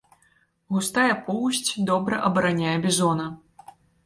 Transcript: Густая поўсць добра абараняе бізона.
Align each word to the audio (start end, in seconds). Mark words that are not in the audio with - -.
Густая 0.75 1.17
поўсць 1.27 1.71
добра 1.91 2.23
абараняе 2.31 2.73
бізона. 2.89 3.31